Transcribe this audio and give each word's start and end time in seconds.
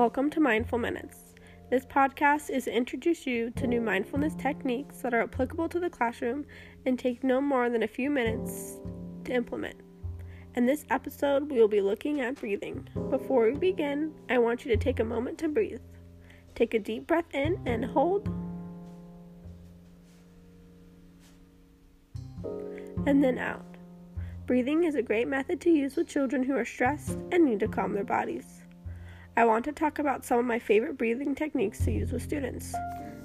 Welcome 0.00 0.30
to 0.30 0.40
Mindful 0.40 0.78
Minutes. 0.78 1.34
This 1.68 1.84
podcast 1.84 2.48
is 2.48 2.64
to 2.64 2.74
introduce 2.74 3.26
you 3.26 3.50
to 3.50 3.66
new 3.66 3.82
mindfulness 3.82 4.34
techniques 4.34 5.02
that 5.02 5.12
are 5.12 5.20
applicable 5.20 5.68
to 5.68 5.78
the 5.78 5.90
classroom 5.90 6.46
and 6.86 6.98
take 6.98 7.22
no 7.22 7.38
more 7.38 7.68
than 7.68 7.82
a 7.82 7.86
few 7.86 8.08
minutes 8.08 8.78
to 9.24 9.34
implement. 9.34 9.76
In 10.54 10.64
this 10.64 10.86
episode, 10.88 11.50
we 11.50 11.60
will 11.60 11.68
be 11.68 11.82
looking 11.82 12.22
at 12.22 12.36
breathing. 12.36 12.88
Before 13.10 13.44
we 13.44 13.58
begin, 13.58 14.14
I 14.30 14.38
want 14.38 14.64
you 14.64 14.70
to 14.74 14.82
take 14.82 15.00
a 15.00 15.04
moment 15.04 15.36
to 15.40 15.48
breathe. 15.48 15.82
Take 16.54 16.72
a 16.72 16.78
deep 16.78 17.06
breath 17.06 17.34
in 17.34 17.60
and 17.66 17.84
hold. 17.84 18.26
And 23.04 23.22
then 23.22 23.36
out. 23.36 23.76
Breathing 24.46 24.84
is 24.84 24.94
a 24.94 25.02
great 25.02 25.28
method 25.28 25.60
to 25.60 25.70
use 25.70 25.94
with 25.94 26.08
children 26.08 26.42
who 26.42 26.56
are 26.56 26.64
stressed 26.64 27.18
and 27.30 27.44
need 27.44 27.60
to 27.60 27.68
calm 27.68 27.92
their 27.92 28.02
bodies. 28.02 28.62
I 29.40 29.44
want 29.44 29.64
to 29.64 29.72
talk 29.72 29.98
about 29.98 30.22
some 30.22 30.38
of 30.38 30.44
my 30.44 30.58
favorite 30.58 30.98
breathing 30.98 31.34
techniques 31.34 31.82
to 31.86 31.90
use 31.90 32.12
with 32.12 32.22
students. 32.22 32.72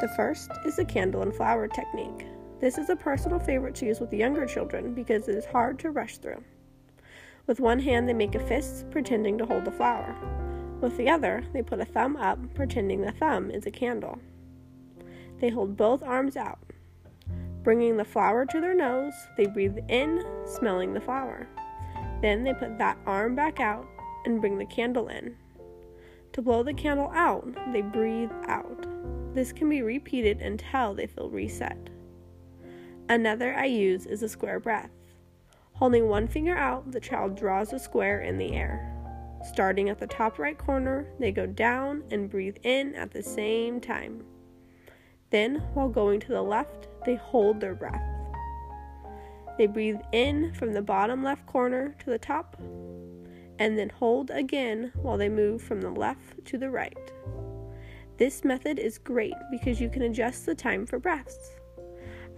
The 0.00 0.10
first 0.16 0.50
is 0.64 0.76
the 0.76 0.84
candle 0.86 1.20
and 1.20 1.34
flower 1.34 1.68
technique. 1.68 2.26
This 2.62 2.78
is 2.78 2.88
a 2.88 2.96
personal 2.96 3.38
favorite 3.38 3.74
to 3.74 3.84
use 3.84 4.00
with 4.00 4.14
younger 4.14 4.46
children 4.46 4.94
because 4.94 5.28
it 5.28 5.34
is 5.34 5.44
hard 5.44 5.78
to 5.80 5.90
rush 5.90 6.16
through. 6.16 6.42
With 7.46 7.60
one 7.60 7.78
hand, 7.78 8.08
they 8.08 8.14
make 8.14 8.34
a 8.34 8.40
fist, 8.40 8.90
pretending 8.90 9.36
to 9.36 9.44
hold 9.44 9.66
the 9.66 9.70
flower. 9.70 10.16
With 10.80 10.96
the 10.96 11.10
other, 11.10 11.44
they 11.52 11.60
put 11.60 11.78
a 11.78 11.84
thumb 11.84 12.16
up, 12.16 12.38
pretending 12.54 13.02
the 13.02 13.12
thumb 13.12 13.50
is 13.50 13.66
a 13.66 13.70
candle. 13.70 14.18
They 15.40 15.50
hold 15.50 15.76
both 15.76 16.02
arms 16.02 16.38
out. 16.38 16.58
Bringing 17.62 17.98
the 17.98 18.04
flower 18.06 18.46
to 18.46 18.62
their 18.62 18.74
nose, 18.74 19.12
they 19.36 19.44
breathe 19.44 19.76
in, 19.88 20.24
smelling 20.46 20.94
the 20.94 21.02
flower. 21.02 21.46
Then 22.22 22.44
they 22.44 22.54
put 22.54 22.78
that 22.78 22.96
arm 23.04 23.34
back 23.34 23.60
out 23.60 23.86
and 24.24 24.40
bring 24.40 24.56
the 24.56 24.64
candle 24.64 25.08
in. 25.08 25.36
To 26.38 26.42
blow 26.42 26.62
the 26.62 26.72
candle 26.72 27.10
out, 27.14 27.52
they 27.72 27.82
breathe 27.82 28.30
out. 28.46 28.86
This 29.34 29.50
can 29.50 29.68
be 29.68 29.82
repeated 29.82 30.40
until 30.40 30.94
they 30.94 31.08
feel 31.08 31.30
reset. 31.30 31.90
Another 33.08 33.56
I 33.56 33.64
use 33.64 34.06
is 34.06 34.22
a 34.22 34.28
square 34.28 34.60
breath. 34.60 34.92
Holding 35.72 36.06
one 36.06 36.28
finger 36.28 36.56
out, 36.56 36.92
the 36.92 37.00
child 37.00 37.34
draws 37.34 37.72
a 37.72 37.78
square 37.80 38.20
in 38.20 38.38
the 38.38 38.52
air. 38.52 38.88
Starting 39.48 39.88
at 39.88 39.98
the 39.98 40.06
top 40.06 40.38
right 40.38 40.56
corner, 40.56 41.08
they 41.18 41.32
go 41.32 41.44
down 41.44 42.04
and 42.12 42.30
breathe 42.30 42.58
in 42.62 42.94
at 42.94 43.10
the 43.10 43.22
same 43.24 43.80
time. 43.80 44.22
Then, 45.30 45.56
while 45.74 45.88
going 45.88 46.20
to 46.20 46.28
the 46.28 46.42
left, 46.42 46.86
they 47.04 47.16
hold 47.16 47.60
their 47.60 47.74
breath. 47.74 48.04
They 49.58 49.66
breathe 49.66 49.98
in 50.12 50.54
from 50.54 50.72
the 50.72 50.82
bottom 50.82 51.24
left 51.24 51.46
corner 51.46 51.96
to 51.98 52.06
the 52.06 52.18
top, 52.20 52.56
and 53.58 53.78
then 53.78 53.88
hold 53.88 54.30
again 54.30 54.92
while 54.94 55.16
they 55.16 55.28
move 55.28 55.62
from 55.62 55.80
the 55.80 55.90
left 55.90 56.44
to 56.46 56.58
the 56.58 56.70
right. 56.70 57.12
This 58.16 58.44
method 58.44 58.78
is 58.78 58.98
great 58.98 59.34
because 59.50 59.80
you 59.80 59.88
can 59.88 60.02
adjust 60.02 60.44
the 60.44 60.54
time 60.54 60.86
for 60.86 60.98
breaths. 60.98 61.54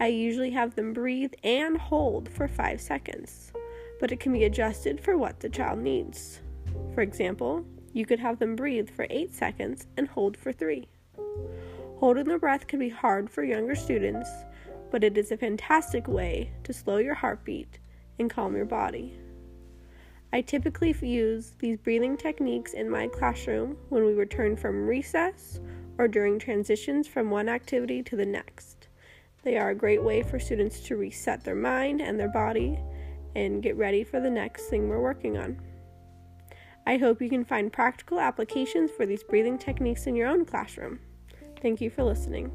I 0.01 0.07
usually 0.09 0.51
have 0.51 0.75
them 0.75 0.93
breathe 0.93 1.33
and 1.43 1.77
hold 1.77 2.29
for 2.29 2.49
5 2.49 2.81
seconds, 2.81 3.53
but 3.99 4.13
it 4.13 4.21
can 4.21 4.33
be 4.33 4.45
adjusted 4.45 5.01
for 5.01 5.17
what 5.17 5.41
the 5.41 5.49
child 5.49 5.79
needs. 5.79 6.41
For 6.95 7.03
example, 7.03 7.65
you 7.93 8.07
could 8.07 8.21
have 8.21 8.39
them 8.39 8.57
breathe 8.57 8.89
for 8.89 9.07
8 9.11 9.35
seconds 9.35 9.87
and 9.97 10.09
hold 10.09 10.37
for 10.37 10.53
3. 10.53 10.89
Holding 11.99 12.25
the 12.25 12.39
breath 12.39 12.67
can 12.67 12.79
be 12.79 12.89
hard 12.89 13.29
for 13.29 13.45
younger 13.45 13.75
students, 13.75 14.31
but 14.91 15.05
it 15.05 15.19
is 15.19 15.33
a 15.33 15.37
fantastic 15.37 16.09
way 16.09 16.53
to 16.65 16.73
slow 16.73 16.97
your 16.97 17.15
heartbeat 17.15 17.79
and 18.19 18.31
calm 18.31 18.57
your 18.57 18.65
body. 18.65 19.19
I 20.33 20.41
typically 20.43 20.95
use 21.03 21.55
these 21.59 21.77
breathing 21.79 22.17
techniques 22.17 22.73
in 22.73 22.89
my 22.89 23.09
classroom 23.09 23.77
when 23.89 24.05
we 24.05 24.15
return 24.15 24.57
from 24.57 24.87
recess 24.87 25.61
or 25.99 26.07
during 26.07 26.39
transitions 26.39 27.09
from 27.09 27.31
one 27.31 27.49
activity 27.49 28.03
to 28.05 28.17
the 28.17 28.27
next. 28.27 28.89
They 29.43 29.57
are 29.59 29.71
a 29.71 29.75
great 29.75 30.03
way 30.03 30.23
for 30.23 30.39
students 30.39 30.81
to 30.81 30.97
reset 30.97 31.43
their 31.43 31.57
mind 31.57 32.01
and 32.01 32.19
their 32.19 32.29
body 32.29 32.79
and 33.35 33.63
get 33.63 33.77
ready 33.77 34.05
for 34.05 34.21
the 34.21 34.31
next 34.31 34.69
thing 34.69 34.89
we're 34.89 35.01
working 35.01 35.37
on. 35.37 35.61
I 36.87 36.97
hope 36.97 37.21
you 37.21 37.29
can 37.29 37.45
find 37.45 37.73
practical 37.73 38.21
applications 38.21 38.91
for 38.91 39.07
these 39.07 39.23
breathing 39.23 39.59
techniques 39.59 40.07
in 40.07 40.17
your 40.17 40.29
own 40.29 40.45
classroom. 40.45 41.01
Thank 41.61 41.81
you 41.81 41.91
for 41.91 42.05
listening. 42.05 42.51